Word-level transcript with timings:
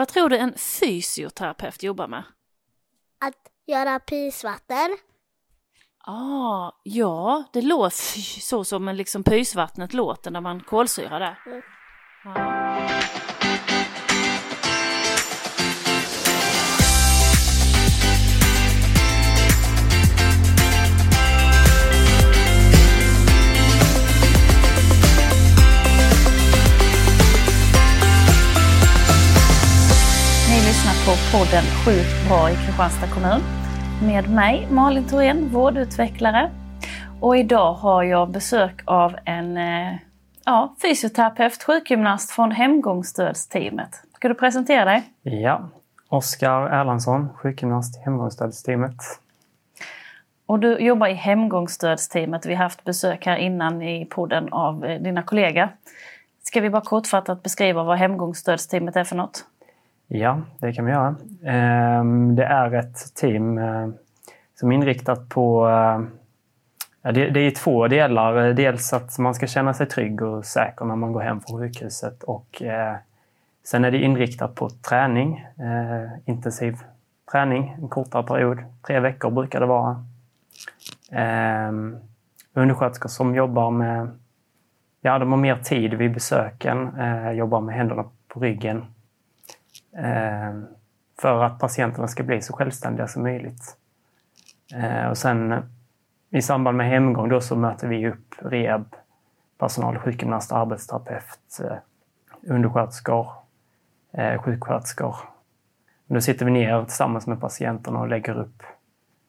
Vad 0.00 0.08
tror 0.08 0.28
du 0.28 0.36
en 0.36 0.54
fysioterapeut 0.58 1.82
jobbar 1.82 2.08
med? 2.08 2.22
Att 3.20 3.36
göra 3.66 3.98
pysvatten. 4.00 4.98
Ah, 5.98 6.72
ja, 6.82 7.44
det 7.52 7.62
låter 7.62 8.40
så 8.40 8.64
som 8.64 8.88
liksom 8.88 9.24
pysvattnet 9.24 9.94
låter 9.94 10.30
när 10.30 10.40
man 10.40 10.60
kolsyrar 10.60 11.20
det. 11.20 11.36
Mm. 11.46 11.62
Ja. 12.24 12.59
Podden 31.50 31.64
Sjukt 31.84 32.28
bra 32.28 32.50
i 32.50 32.54
Kristianstad 32.54 33.06
kommun 33.06 33.40
med 34.02 34.30
mig 34.30 34.68
Malin 34.70 35.04
Thorén, 35.04 35.48
vårdutvecklare. 35.48 36.50
Och 37.20 37.36
idag 37.36 37.72
har 37.72 38.02
jag 38.02 38.30
besök 38.30 38.82
av 38.84 39.16
en 39.24 39.56
eh, 39.56 39.94
ja, 40.44 40.74
fysioterapeut, 40.82 41.62
sjukgymnast 41.62 42.30
från 42.30 42.50
hemgångsstödsteamet. 42.50 44.02
Ska 44.14 44.28
du 44.28 44.34
presentera 44.34 44.84
dig? 44.84 45.02
Ja, 45.22 45.68
Oskar 46.08 46.66
Erlandsson, 46.66 47.28
sjukgymnast 47.34 47.96
i 47.96 48.00
hemgångsstödsteamet. 48.00 48.96
Och 50.46 50.58
du 50.58 50.78
jobbar 50.78 51.08
i 51.08 51.14
hemgångsstödsteamet. 51.14 52.46
Vi 52.46 52.54
har 52.54 52.62
haft 52.62 52.84
besök 52.84 53.26
här 53.26 53.36
innan 53.36 53.82
i 53.82 54.04
podden 54.04 54.52
av 54.52 54.84
eh, 54.84 55.02
dina 55.02 55.22
kollegor. 55.22 55.68
Ska 56.42 56.60
vi 56.60 56.70
bara 56.70 56.82
kortfattat 56.82 57.42
beskriva 57.42 57.82
vad 57.82 57.98
hemgångsstödsteamet 57.98 58.96
är 58.96 59.04
för 59.04 59.16
något? 59.16 59.44
Ja, 60.12 60.40
det 60.58 60.72
kan 60.72 60.84
vi 60.84 60.92
göra. 60.92 61.16
Ehm, 61.44 62.36
det 62.36 62.44
är 62.44 62.74
ett 62.74 63.14
team 63.14 63.58
eh, 63.58 63.88
som 64.54 64.72
är 64.72 64.76
inriktat 64.76 65.28
på... 65.28 65.68
Eh, 65.68 66.00
ja, 67.02 67.12
Det 67.12 67.40
är 67.40 67.50
två 67.50 67.88
delar. 67.88 68.52
Dels 68.52 68.92
att 68.92 69.18
man 69.18 69.34
ska 69.34 69.46
känna 69.46 69.74
sig 69.74 69.86
trygg 69.86 70.22
och 70.22 70.44
säker 70.44 70.84
när 70.84 70.96
man 70.96 71.12
går 71.12 71.20
hem 71.20 71.40
från 71.40 71.60
sjukhuset 71.60 72.22
och 72.22 72.62
eh, 72.62 72.96
sen 73.64 73.84
är 73.84 73.90
det 73.90 73.98
inriktat 73.98 74.54
på 74.54 74.70
träning, 74.70 75.46
intensiv 76.24 76.76
träning, 77.32 77.76
en 77.82 77.88
kortare 77.88 78.22
period. 78.22 78.58
Tre 78.86 79.00
veckor 79.00 79.30
brukar 79.30 79.60
det 79.60 79.66
vara. 79.66 80.04
Ehm, 81.12 81.96
undersköterskor 82.54 83.08
som 83.08 83.34
jobbar 83.34 83.70
med... 83.70 84.08
Ja, 85.00 85.18
de 85.18 85.30
har 85.30 85.38
mer 85.38 85.56
tid 85.56 85.94
vid 85.94 86.14
besöken, 86.14 86.90
jobbar 87.34 87.60
med 87.60 87.74
händerna 87.74 88.04
på 88.28 88.40
ryggen 88.40 88.84
för 91.20 91.44
att 91.44 91.58
patienterna 91.58 92.08
ska 92.08 92.22
bli 92.22 92.42
så 92.42 92.52
självständiga 92.52 93.08
som 93.08 93.22
möjligt. 93.22 93.76
Eh, 94.74 95.08
och 95.08 95.18
sen 95.18 95.52
eh, 95.52 95.60
i 96.30 96.42
samband 96.42 96.76
med 96.76 96.88
hemgång 96.88 97.28
då 97.28 97.40
så 97.40 97.56
möter 97.56 97.88
vi 97.88 98.08
upp 98.08 98.34
rehab, 98.38 98.96
personal, 99.58 99.98
sjukgymnast, 99.98 100.52
arbetsterapeut, 100.52 101.60
eh, 101.64 101.76
undersköterskor, 102.42 103.26
eh, 104.12 104.42
sjuksköterskor. 104.42 105.16
Då 106.06 106.20
sitter 106.20 106.44
vi 106.44 106.50
ner 106.50 106.84
tillsammans 106.84 107.26
med 107.26 107.40
patienterna 107.40 108.00
och 108.00 108.08
lägger 108.08 108.38
upp 108.38 108.62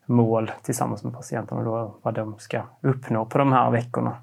mål 0.05 0.51
tillsammans 0.61 1.03
med 1.03 1.13
patienterna 1.13 1.63
då, 1.63 1.95
vad 2.01 2.13
de 2.13 2.39
ska 2.39 2.63
uppnå 2.81 3.25
på 3.25 3.37
de 3.37 3.51
här 3.51 3.71
veckorna. 3.71 4.17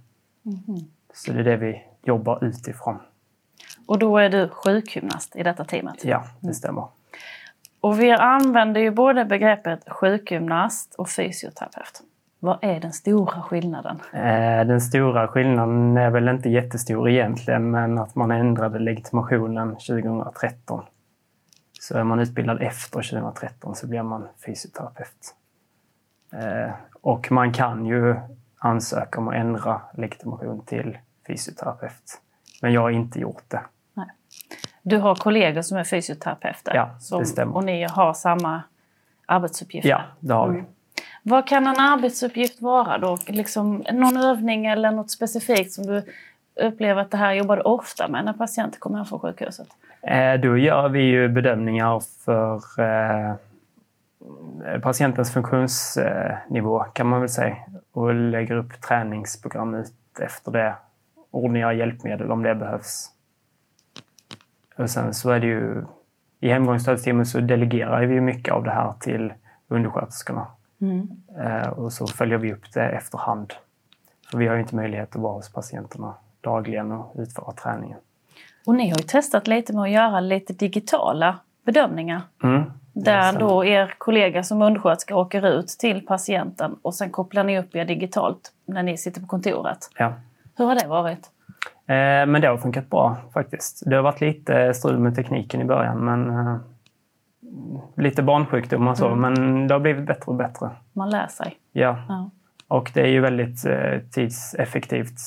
Så 1.15 1.33
det 1.33 1.41
är 1.41 1.45
det 1.45 1.57
vi 1.57 1.85
jobbar 2.03 2.45
utifrån. 2.45 2.97
Och 3.87 3.99
då 3.99 4.19
är 4.19 4.29
du 4.31 4.49
sjukgymnast 4.49 5.37
i 5.37 5.43
detta 5.43 5.65
teamet? 5.65 6.05
Ja, 6.05 6.25
det 6.41 6.55
stämmer. 6.55 6.85
Och 7.81 8.01
vi 8.01 8.11
använder 8.13 8.81
ju 8.81 8.91
både 8.91 9.25
begreppet 9.25 9.89
sjukgymnast 9.91 10.95
och 10.95 11.09
fysioterapeut. 11.09 12.03
Vad 12.41 12.59
är 12.63 12.81
den 12.81 12.93
stora 12.93 13.43
skillnaden? 13.43 14.01
Eh, 14.13 14.67
Den 14.67 14.81
stora 14.81 15.29
skillnaden 15.29 15.97
är 15.97 16.11
väl 16.11 16.29
inte 16.29 16.49
jättestor 16.49 17.09
egentligen, 17.09 17.71
men 17.71 17.99
att 17.99 18.15
man 18.15 18.31
ändrade 18.31 18.79
legitimationen 18.79 19.69
2013. 19.77 20.85
Så 21.81 21.99
är 21.99 22.05
man 22.05 22.21
utbildad 22.21 22.63
efter 22.63 23.03
2013 23.03 23.75
så 23.75 23.87
blir 23.87 24.03
man 24.03 24.29
fysioterapeut. 24.47 25.35
Eh, 26.33 26.71
Och 27.01 27.33
man 27.33 27.53
kan 27.53 27.87
ju 27.87 28.17
ansöka 28.59 29.19
om 29.21 29.29
att 29.29 29.35
ändra 29.35 29.81
legitimation 29.95 30.65
till 30.65 30.99
fysioterapeut. 31.27 32.21
Men 32.63 32.73
jag 32.73 32.81
har 32.81 32.91
inte 32.91 33.21
gjort 33.21 33.45
det. 33.49 33.61
Du 34.83 34.99
har 34.99 35.15
kollegor 35.15 35.63
som 35.63 35.79
är 35.79 35.85
fysioterapeuter. 35.85 36.75
Ja, 36.75 36.91
det 36.95 37.05
som, 37.05 37.25
stämmer. 37.25 37.57
Och 37.57 37.65
ni 37.65 37.87
har 37.91 38.15
samma 38.15 38.63
arbetsuppgifter. 39.27 39.91
Ja, 39.91 40.03
det 40.21 40.35
har 40.35 40.49
vi. 40.49 40.59
Mm. 40.59 40.71
Vad 41.23 41.47
kan 41.49 41.67
en 41.67 41.81
arbetsuppgift 41.81 42.63
vara 42.63 42.99
då? 42.99 43.19
Liksom 43.27 43.85
någon 43.93 44.17
övning 44.17 44.67
eller 44.67 44.91
något 44.91 45.11
specifikt 45.11 45.73
som 45.73 45.87
du 45.87 46.03
upplever 46.55 47.03
att 47.03 47.11
det 47.11 47.17
här 47.17 47.33
jobbar 47.33 47.57
du 47.57 47.63
ofta 47.63 48.09
med 48.09 48.25
när 48.25 48.33
patienter 48.33 48.79
kommer 48.79 48.97
hem 48.97 49.07
från 49.07 49.21
sjukhuset? 49.21 49.69
Eh, 50.03 50.35
Då 50.35 50.59
gör 50.59 50.89
vi 50.89 51.01
ju 51.03 51.29
bedömningar 51.29 52.03
för 52.25 52.63
eh, 52.81 53.35
patientens 54.83 55.33
funktionsnivå 55.33 56.81
kan 56.81 57.07
man 57.07 57.21
väl 57.21 57.29
säga 57.29 57.57
och 57.93 58.15
lägger 58.15 58.55
upp 58.55 58.81
träningsprogram 58.81 59.75
ut 59.75 59.93
efter 60.21 60.53
det. 60.53 60.75
Ordningar 61.31 61.73
hjälpmedel 61.73 62.31
om 62.31 62.43
det 62.43 62.55
behövs. 62.55 63.11
Och 64.77 64.91
sen 64.91 65.15
så 65.15 65.31
är 65.31 65.41
det 65.41 65.47
ju 65.47 65.85
i 66.41 66.49
hemgångsstödsteamet 66.49 67.29
så 67.29 67.41
delegerar 67.41 68.07
vi 68.07 68.21
mycket 68.21 68.55
av 68.55 68.65
det 68.65 68.71
här 68.71 68.93
till 69.01 69.33
undersköterskorna. 69.69 70.47
Eh, 71.39 71.69
Och 71.69 71.93
så 71.93 72.07
följer 72.07 72.39
vi 72.39 72.53
upp 72.53 72.73
det 72.75 72.83
efterhand. 72.89 73.53
För 74.31 74.39
vi 74.39 74.47
har 74.47 74.55
ju 74.55 74.61
inte 74.61 74.77
möjlighet 74.77 75.17
att 75.17 75.23
vara 75.23 75.33
hos 75.33 75.53
patienterna 75.53 76.15
dagligen 76.41 76.93
och 76.93 77.15
utföra 77.19 77.53
träningen. 77.53 77.99
Och 78.67 78.75
ni 78.75 78.91
har 78.91 78.97
ju 78.99 79.03
testat 79.03 79.47
lite 79.47 79.73
med 79.73 79.83
att 79.83 79.91
göra 79.91 80.21
lite 80.21 80.53
digitala 80.53 81.39
bedömningar. 81.63 82.23
Mm. 82.43 82.63
Där 82.93 83.39
då 83.39 83.65
er 83.65 83.95
kollega 83.99 84.43
som 84.43 84.63
undersköterska 84.63 85.17
åker 85.17 85.47
ut 85.47 85.69
till 85.69 86.07
patienten 86.07 86.77
och 86.83 86.95
sen 86.95 87.11
kopplar 87.11 87.45
ni 87.45 87.59
upp 87.59 87.77
er 87.77 87.85
digitalt 87.85 88.53
när 88.65 88.83
ni 88.83 88.97
sitter 88.99 89.21
på 89.21 89.27
kontoret. 89.27 89.91
Ja. 89.99 90.13
Hur 90.59 90.65
har 90.67 90.75
det 90.75 90.87
varit? 90.87 91.31
Eh, 91.87 92.27
Men 92.27 92.41
det 92.41 92.47
har 92.49 92.57
funkat 92.57 92.91
bra 92.91 93.17
faktiskt. 93.35 93.83
Det 93.87 93.97
har 93.97 94.03
varit 94.03 94.21
lite 94.21 94.75
strul 94.75 94.99
med 94.99 95.15
tekniken 95.17 95.61
i 95.61 95.65
början, 95.65 95.99
men 95.99 96.31
eh, 96.31 96.57
lite 97.97 98.23
barnsjukdomar 98.23 98.91
och 98.91 98.99
så, 98.99 99.15
men 99.15 99.67
det 99.69 99.75
har 99.75 99.81
blivit 99.81 100.07
bättre 100.07 100.25
och 100.27 100.35
bättre. 100.35 100.71
Man 100.93 101.11
lär 101.11 101.27
sig. 101.27 101.57
Ja, 101.73 101.99
Ja. 102.09 102.31
och 102.69 102.91
det 102.95 103.01
är 103.01 103.07
ju 103.07 103.21
väldigt 103.21 103.65
eh, 103.67 103.99
tidseffektivt. 104.11 105.19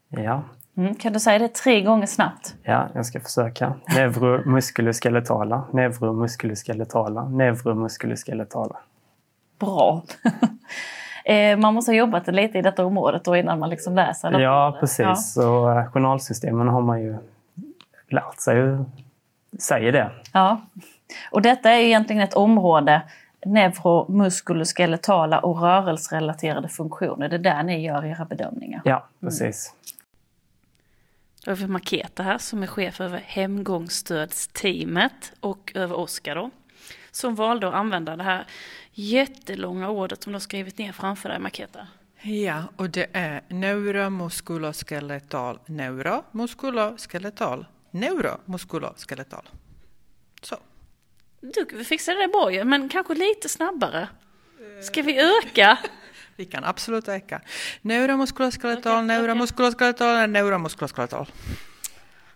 Ja. 0.08 0.42
Mm, 0.76 0.94
kan 0.94 1.12
du 1.12 1.20
säga 1.20 1.38
det 1.38 1.48
tre 1.48 1.82
gånger 1.82 2.06
snabbt? 2.06 2.54
Ja, 2.62 2.88
jag 2.94 3.06
ska 3.06 3.20
försöka. 3.20 3.74
Neuromuskuloskeletala, 3.94 5.64
neuromuskuloskeletala, 5.72 7.28
neuromuskuloskeletala. 7.28 8.76
Bra! 9.58 10.02
Eh, 11.26 11.58
man 11.58 11.74
måste 11.74 11.90
ha 11.90 11.96
jobbat 11.96 12.26
lite 12.26 12.58
i 12.58 12.62
detta 12.62 12.84
området 12.84 13.24
då 13.24 13.36
innan 13.36 13.58
man 13.58 13.70
liksom 13.70 13.94
läser 13.94 14.30
det. 14.30 14.42
Ja, 14.42 14.76
precis. 14.80 15.34
Ja. 15.36 15.48
Och 15.48 15.72
eh, 15.72 15.90
journalsystemen 15.90 16.68
har 16.68 16.80
man 16.80 17.02
ju 17.02 17.16
lärt 18.08 18.40
sig 18.40 18.78
säger 19.58 19.92
det. 19.92 20.10
Ja, 20.32 20.60
och 21.30 21.42
detta 21.42 21.70
är 21.70 21.78
egentligen 21.78 22.22
ett 22.22 22.34
område 22.34 23.02
neuromuskuloskeletala 23.44 25.38
och 25.38 25.60
rörelserelaterade 25.60 26.68
funktioner. 26.68 27.28
Det 27.28 27.36
är 27.36 27.38
där 27.38 27.62
ni 27.62 27.84
gör 27.84 28.04
era 28.04 28.24
bedömningar. 28.24 28.82
Ja, 28.84 29.08
precis. 29.20 29.72
Mm. 29.72 29.80
Då 31.44 31.50
har 31.50 31.56
vi 31.56 31.66
Maketa 31.66 32.22
här 32.22 32.38
som 32.38 32.62
är 32.62 32.66
chef 32.66 33.00
över 33.00 33.18
hemgångsstödsteamet 33.18 35.32
och 35.40 35.72
över 35.74 35.98
Oskar 35.98 36.34
då. 36.34 36.50
Som 37.10 37.34
valde 37.34 37.68
att 37.68 37.74
använda 37.74 38.16
det 38.16 38.22
här 38.22 38.46
jättelånga 38.92 39.90
ordet 39.90 40.22
som 40.22 40.32
du 40.32 40.34
har 40.34 40.40
skrivit 40.40 40.78
ner 40.78 40.92
framför 40.92 41.28
dig 41.28 41.38
Maketa. 41.38 41.86
Ja, 42.22 42.62
och 42.76 42.90
det 42.90 43.06
är 43.12 43.42
neuromuskuloskeletal, 43.48 45.58
neuromuskuloskeletal, 45.66 47.66
neuromuskuloskeletal. 47.90 49.48
Så. 50.42 50.56
Du 51.52 51.84
fixade 51.84 52.20
det 52.20 52.28
bra 52.28 52.52
ju, 52.52 52.64
men 52.64 52.88
kanske 52.88 53.14
lite 53.14 53.48
snabbare. 53.48 54.08
Ska 54.82 55.02
vi 55.02 55.20
öka? 55.20 55.78
vi 56.36 56.44
kan 56.44 56.64
absolut 56.64 57.08
öka. 57.08 57.40
Neuromuskuloskeletal, 57.82 59.04
neuromuskuloskeletal, 59.04 60.30
neuromuskuloskeletal. 60.30 61.26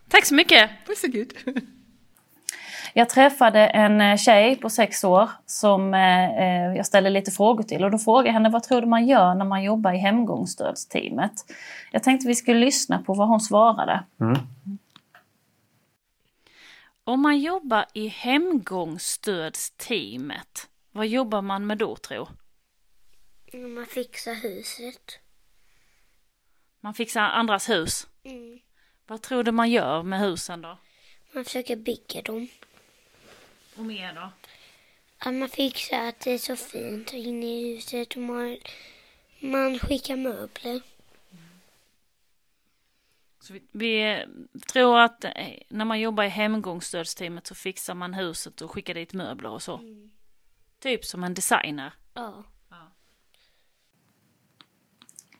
Tack 0.08 0.26
så 0.26 0.34
mycket! 0.34 0.70
Varsågod! 0.86 1.32
Jag 2.94 3.08
träffade 3.08 3.66
en 3.66 4.00
eh, 4.00 4.16
tjej 4.16 4.56
på 4.56 4.70
sex 4.70 5.04
år 5.04 5.30
som 5.46 5.94
eh, 5.94 6.38
eh, 6.38 6.76
jag 6.76 6.86
ställde 6.86 7.10
lite 7.10 7.30
frågor 7.30 7.62
till 7.62 7.84
och 7.84 7.90
då 7.90 7.98
frågade 7.98 8.28
jag 8.28 8.32
henne 8.32 8.50
vad 8.50 8.62
tror 8.62 8.80
du 8.80 8.86
man 8.86 9.06
gör 9.06 9.34
när 9.34 9.44
man 9.44 9.62
jobbar 9.62 9.92
i 9.92 9.98
hemgångsstödsteamet? 9.98 11.32
Jag 11.90 12.02
tänkte 12.02 12.28
vi 12.28 12.34
skulle 12.34 12.60
lyssna 12.60 13.02
på 13.02 13.14
vad 13.14 13.28
hon 13.28 13.40
svarade. 13.40 14.04
Mm. 14.20 14.38
Om 17.08 17.20
man 17.20 17.40
jobbar 17.40 17.86
i 17.94 18.08
hemgångsstödsteamet, 18.08 20.68
vad 20.92 21.06
jobbar 21.06 21.42
man 21.42 21.66
med 21.66 21.78
då 21.78 21.96
tro? 21.96 22.28
Man 23.52 23.86
fixar 23.86 24.34
huset. 24.34 25.18
Man 26.80 26.94
fixar 26.94 27.22
andras 27.22 27.68
hus? 27.68 28.06
Mm. 28.24 28.60
Vad 29.06 29.22
tror 29.22 29.42
du 29.42 29.52
man 29.52 29.70
gör 29.70 30.02
med 30.02 30.20
husen 30.20 30.62
då? 30.62 30.78
Man 31.32 31.44
försöker 31.44 31.76
bygga 31.76 32.22
dem. 32.22 32.48
Och 33.76 33.84
mer 33.84 34.14
då? 34.14 34.30
Att 35.18 35.34
man 35.34 35.48
fixar 35.48 36.08
att 36.08 36.20
det 36.20 36.30
är 36.30 36.38
så 36.38 36.56
fint 36.56 37.12
inne 37.12 37.46
i 37.46 37.74
huset 37.74 38.16
och 38.16 38.22
man, 38.22 38.56
man 39.40 39.78
skickar 39.78 40.16
möbler. 40.16 40.80
Så 43.48 43.54
vi, 43.54 43.62
vi, 43.72 44.24
tror 44.72 44.98
att 44.98 45.24
eh, 45.24 45.30
när 45.68 45.84
man 45.84 46.00
jobbar 46.00 46.24
i 46.24 46.28
hemgångsstödsteamet 46.28 47.46
så 47.46 47.54
fixar 47.54 47.94
man 47.94 48.14
huset 48.14 48.60
och 48.60 48.70
skickar 48.70 48.94
dit 48.94 49.14
möbler 49.14 49.50
och 49.50 49.62
så. 49.62 49.76
Mm. 49.76 50.10
Typ 50.82 51.04
som 51.04 51.24
en 51.24 51.34
designer. 51.34 51.92
Ja. 52.14 52.32
ja. 52.70 52.76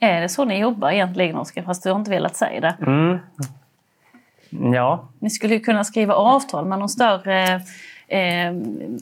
Är 0.01 0.21
det 0.21 0.29
så 0.29 0.45
ni 0.45 0.59
jobbar 0.59 0.91
egentligen 0.91 1.37
Oskar, 1.37 1.63
fast 1.63 1.83
du 1.83 1.91
har 1.91 1.99
inte 1.99 2.11
velat 2.11 2.37
säga 2.37 2.61
det? 2.61 2.77
Mm. 2.81 3.19
Ja. 4.75 5.09
Ni 5.19 5.31
skulle 5.31 5.55
ju 5.55 5.61
kunna 5.61 5.85
skriva 5.85 6.15
avtal 6.15 6.67
med 6.67 6.79
någon 6.79 6.89
större 6.89 7.55
eh, 8.09 8.53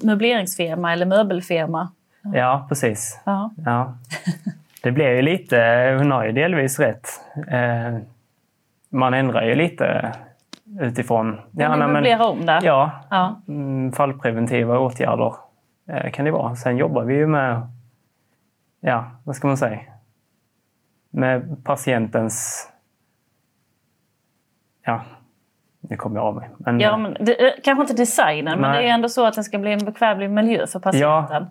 möbleringsfirma 0.03 0.93
eller 0.93 1.07
möbelfirma. 1.07 1.93
Ja, 2.23 2.37
ja 2.37 2.67
precis. 2.69 3.21
Ja. 3.25 3.51
ja. 3.65 3.99
Det 4.83 4.93
blir 4.93 5.09
ju 5.09 5.23
lite, 5.23 5.57
hon 5.99 6.11
har 6.11 6.25
ju 6.25 6.33
delvis 6.33 6.79
rätt. 6.79 7.09
Eh, 7.49 7.99
man 8.97 9.15
ändrar 9.15 9.43
ju 9.43 9.55
lite 9.55 10.13
utifrån... 10.81 11.41
Ja, 11.53 11.77
man 11.77 11.93
möblerar 11.93 12.29
om 12.29 12.47
det? 12.47 12.61
Ja, 12.63 12.91
ja. 13.11 13.41
Mm, 13.49 13.93
fallpreventiva 13.93 14.79
åtgärder 14.79 15.35
eh, 15.89 16.11
kan 16.11 16.25
det 16.25 16.31
vara. 16.31 16.57
Sen 16.57 16.77
jobbar 16.77 17.05
vi 17.05 17.15
ju 17.15 17.27
med, 17.27 17.61
ja, 18.81 19.11
vad 19.25 19.37
ska 19.37 19.47
man 19.47 19.57
säga, 19.57 19.81
med 21.11 21.65
patientens... 21.65 22.69
Ja, 24.85 25.01
nu 25.81 25.97
kommer 25.97 26.17
jag 26.17 26.25
av 26.25 26.35
mig. 26.35 26.51
Men, 26.59 26.81
ja, 26.81 26.97
men 26.97 27.17
det, 27.21 27.55
kanske 27.65 27.83
inte 27.83 27.95
designen, 27.95 28.61
men 28.61 28.73
det 28.73 28.89
är 28.89 28.95
ändå 28.95 29.09
så 29.09 29.27
att 29.27 29.35
det 29.35 29.45
ska 29.45 29.59
bli 29.59 29.73
en 29.73 29.85
bekvämlig 29.85 30.31
miljö 30.31 30.67
för 30.67 30.81
patienten. 30.81 31.43
Ja. 31.43 31.47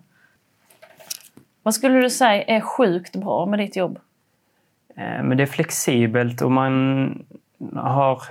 Vad 1.62 1.74
skulle 1.74 2.00
du 2.00 2.10
säga 2.10 2.42
är 2.42 2.60
sjukt 2.60 3.16
bra 3.16 3.46
med 3.46 3.58
ditt 3.58 3.76
jobb? 3.76 3.98
Eh, 4.96 5.22
men 5.22 5.36
det 5.36 5.42
är 5.42 5.46
flexibelt 5.46 6.42
och 6.42 6.52
man 6.52 7.26
har 7.74 8.22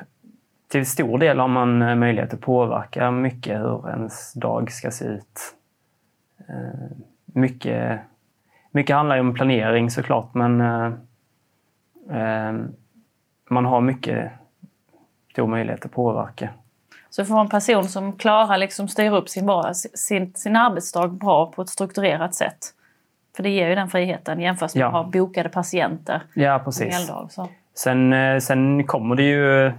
till 0.68 0.86
stor 0.86 1.18
del 1.18 1.40
har 1.40 1.48
man 1.48 1.82
eh, 1.82 1.96
möjlighet 1.96 2.34
att 2.34 2.42
påverka 2.42 3.12
mycket 3.12 3.60
hur 3.60 3.90
ens 3.90 4.34
dag 4.34 4.72
ska 4.72 4.92
se 4.92 5.06
ut. 5.06 5.56
Eh, 6.48 6.98
mycket, 7.26 8.00
mycket 8.72 8.96
handlar 8.96 9.16
ju 9.16 9.22
om 9.22 9.34
planering 9.34 9.90
såklart 9.90 10.34
men 10.34 10.58
man 13.50 13.66
har 13.66 13.82
mycket 13.82 14.32
stor 15.32 15.48
möjlighet 15.48 15.86
att 15.86 15.92
påverka. 15.92 16.50
Så 17.10 17.26
för 17.26 17.40
en 17.40 17.50
person 17.50 17.84
som 17.84 18.14
klarar 18.14 18.58
liksom 18.58 18.88
styra 18.88 19.18
upp 19.18 19.30
sin, 19.30 19.50
sin, 19.94 20.34
sin 20.34 20.56
arbetsdag 20.56 21.08
bra 21.08 21.52
på 21.52 21.62
ett 21.62 21.70
strukturerat 21.70 22.36
sätt 22.36 22.75
för 23.36 23.44
det 23.44 23.50
ger 23.50 23.70
ju 23.70 23.76
den 23.76 23.90
friheten 23.90 24.40
jämfört 24.40 24.76
med 24.76 24.82
ja. 24.82 24.88
att 24.88 24.94
ha 24.94 25.04
bokade 25.04 25.50
patienter. 25.50 26.22
Ja, 26.34 26.62
precis. 26.66 27.08
Dag, 27.08 27.32
så. 27.32 27.50
Sen, 27.74 28.14
eh, 28.14 28.40
sen 28.40 28.88
kommer 28.88 29.16
det 29.16 29.24
ju 29.24 29.74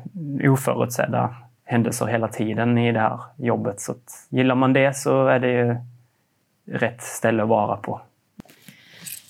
oförutsedda 0.50 1.34
händelser 1.64 2.06
hela 2.06 2.28
tiden 2.28 2.78
i 2.78 2.92
det 2.92 3.00
här 3.00 3.20
jobbet. 3.36 3.80
Så 3.80 3.94
gillar 4.28 4.54
man 4.54 4.72
det 4.72 4.96
så 4.96 5.26
är 5.26 5.38
det 5.38 5.50
ju 5.50 5.76
rätt 6.78 7.02
ställe 7.02 7.42
att 7.42 7.48
vara 7.48 7.76
på. 7.76 8.00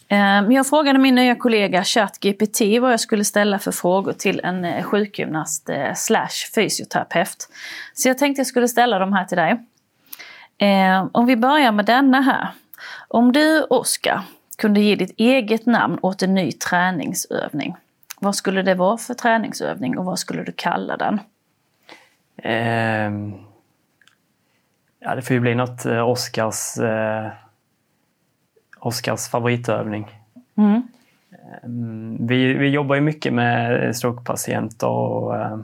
Ehm, 0.09 0.53
jag 0.53 0.67
frågade 0.67 0.99
min 0.99 1.15
nya 1.15 1.35
kollega 1.35 1.85
ChatGPT 1.85 2.61
vad 2.81 2.93
jag 2.93 3.01
skulle 3.01 3.25
ställa 3.25 3.59
för 3.59 3.73
frågor 3.73 4.13
till 4.13 4.41
en 4.45 4.65
eh, 4.65 4.83
sjukgymnast 4.83 5.69
eh, 5.69 5.95
slash 5.95 6.53
fysioterapeut. 6.55 7.49
Så 7.95 8.09
jag 8.09 8.19
tänkte 8.19 8.41
jag 8.41 8.47
skulle 8.47 8.69
ställa 8.69 8.99
dem 8.99 9.13
här 9.13 9.25
till 9.25 9.39
dig. 9.39 9.61
Om 11.13 11.27
vi 11.27 11.37
börjar 11.37 11.73
med 11.73 11.85
denna 11.85 12.21
här. 12.21 12.49
Om 13.09 13.33
du, 13.33 13.63
Oskar, 13.63 14.23
kunde 14.59 14.81
ge 14.81 14.97
ditt 14.97 15.15
eget 15.17 15.67
namn 15.67 15.99
åt 16.03 16.23
en 16.23 16.35
ny 16.35 16.53
träningsövning, 16.53 17.77
vad 18.21 18.35
skulle 18.35 18.63
det 18.63 18.75
vara 18.75 18.99
för 18.99 19.15
träningsövning 19.15 19.99
och 19.99 20.05
vad 20.05 20.19
skulle 20.19 20.43
du 20.43 20.53
kalla 20.53 20.97
den? 20.97 21.21
Eh, 22.37 23.37
ja, 25.01 25.15
det 25.15 25.23
får 25.23 25.35
ju 25.35 25.41
bli 25.41 25.55
något 25.55 25.87
eh, 25.87 26.09
Oskars, 26.09 26.79
eh, 26.79 27.29
Oskars 28.79 29.29
favoritövning. 29.29 30.21
Mm. 30.57 30.83
Eh, 31.33 31.69
vi, 32.29 32.55
vi 32.55 32.69
jobbar 32.69 32.95
ju 32.95 33.01
mycket 33.01 33.33
med 33.33 33.97
strokepatienter 33.97 34.89
och 34.89 35.37
eh, 35.37 35.59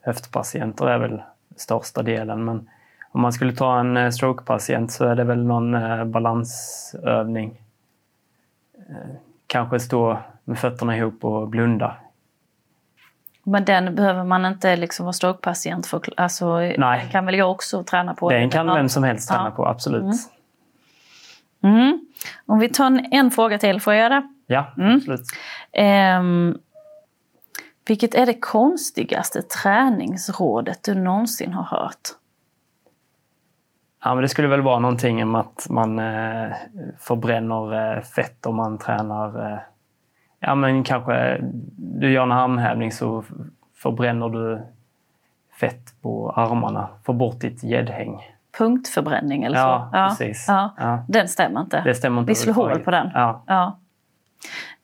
höftpatienter 0.00 0.86
är 0.86 0.98
väl 0.98 1.22
största 1.56 2.02
delen. 2.02 2.44
Men 2.44 2.68
om 3.14 3.20
man 3.20 3.32
skulle 3.32 3.52
ta 3.52 3.80
en 3.80 3.96
eh, 3.96 4.10
strokepatient 4.10 4.92
så 4.92 5.04
är 5.04 5.14
det 5.14 5.24
väl 5.24 5.44
någon 5.44 5.74
eh, 5.74 6.04
balansövning. 6.04 7.60
Eh, 8.88 9.14
kanske 9.46 9.80
stå 9.80 10.18
med 10.44 10.58
fötterna 10.58 10.96
ihop 10.96 11.24
och 11.24 11.48
blunda. 11.48 11.96
Men 13.44 13.64
den 13.64 13.94
behöver 13.94 14.24
man 14.24 14.44
inte 14.44 14.76
liksom 14.76 15.04
vara 15.04 15.12
strokepatient 15.12 15.86
för? 15.86 16.02
Alltså, 16.16 16.56
Nej. 16.58 17.08
kan 17.12 17.26
väl 17.26 17.34
jag 17.34 17.50
också 17.50 17.84
träna 17.84 18.14
på? 18.14 18.30
Den 18.30 18.50
kan 18.50 18.66
vem 18.66 18.88
som 18.88 19.04
helst 19.04 19.28
träna 19.28 19.44
ja. 19.44 19.50
på, 19.50 19.66
absolut. 19.66 20.02
Mm. 21.62 21.76
Mm. 21.76 22.06
Om 22.46 22.58
vi 22.58 22.68
tar 22.68 22.86
en, 22.86 23.12
en 23.12 23.30
fråga 23.30 23.58
till, 23.58 23.80
får 23.80 23.92
jag 23.94 24.02
göra 24.02 24.14
det? 24.20 24.28
Ja, 24.46 24.72
Mm. 24.78 24.96
absolut. 24.96 25.26
Ehm, 25.72 26.58
vilket 27.86 28.14
är 28.14 28.26
det 28.26 28.40
konstigaste 28.40 29.42
träningsrådet 29.42 30.82
du 30.82 30.94
någonsin 30.94 31.52
har 31.52 31.64
hört? 31.64 32.08
Ja, 34.04 34.14
men 34.14 34.22
det 34.22 34.28
skulle 34.28 34.48
väl 34.48 34.62
vara 34.62 34.78
någonting 34.78 35.22
om 35.22 35.34
att 35.34 35.66
man 35.70 35.98
eh, 35.98 36.52
förbränner 36.98 37.96
eh, 37.96 38.02
fett 38.02 38.46
om 38.46 38.56
man 38.56 38.78
tränar. 38.78 39.52
Eh, 39.52 39.58
ja, 40.40 40.54
men 40.54 40.84
kanske 40.84 41.38
du 41.76 42.12
gör 42.12 42.22
en 42.22 42.32
armhävning 42.32 42.92
så 42.92 43.24
förbränner 43.76 44.28
du 44.28 44.62
fett 45.60 46.02
på 46.02 46.30
armarna. 46.30 46.88
Får 47.04 47.14
bort 47.14 47.40
ditt 47.40 47.64
gäddhäng. 47.64 48.20
Punktförbränning 48.58 49.44
eller 49.44 49.58
Ja, 49.58 49.88
så? 49.92 49.98
precis. 49.98 50.44
Ja. 50.48 50.74
Ja. 50.78 51.04
Den 51.08 51.28
stämmer 51.28 51.60
inte. 51.60 51.80
Det 51.84 51.94
stämmer 51.94 52.20
inte 52.20 52.30
Vi 52.30 52.34
slår 52.34 52.54
hål 52.54 52.78
på 52.78 52.90
den. 52.90 53.10
Ja. 53.14 53.42
Ja. 53.46 53.78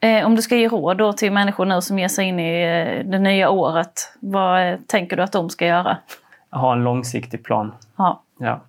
Eh, 0.08 0.26
om 0.26 0.36
du 0.36 0.42
ska 0.42 0.56
ge 0.56 0.68
råd 0.68 0.98
då 0.98 1.12
till 1.12 1.32
människor 1.32 1.64
nu 1.64 1.80
som 1.80 1.98
ger 1.98 2.08
sig 2.08 2.24
in 2.24 2.40
i 2.40 2.62
eh, 2.62 3.10
det 3.10 3.18
nya 3.18 3.50
året, 3.50 3.92
vad 4.20 4.72
eh, 4.72 4.78
tänker 4.86 5.16
du 5.16 5.22
att 5.22 5.32
de 5.32 5.50
ska 5.50 5.66
göra? 5.66 5.96
Ha 6.50 6.72
en 6.72 6.84
långsiktig 6.84 7.44
plan. 7.44 7.72
Ja. 7.96 8.22
Ja. 8.38 8.60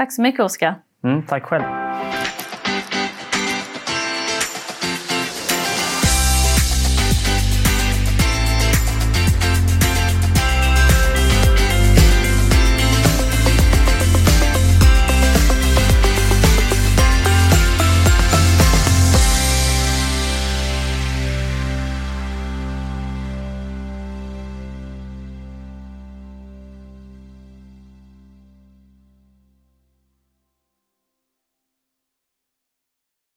Tack 0.00 0.12
så 0.12 0.22
mycket 0.22 0.40
Oskar. 0.40 0.74
Mm, 1.04 1.22
tack 1.22 1.42
själv. 1.42 1.64